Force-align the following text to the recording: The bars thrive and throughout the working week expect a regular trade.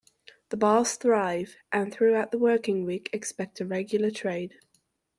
The 0.49 0.57
bars 0.57 0.95
thrive 0.95 1.57
and 1.71 1.93
throughout 1.93 2.31
the 2.31 2.39
working 2.39 2.85
week 2.85 3.11
expect 3.13 3.61
a 3.61 3.67
regular 3.67 4.09
trade. 4.09 4.55